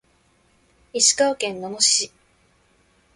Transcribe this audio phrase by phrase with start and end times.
[0.93, 2.11] 石川県野々市市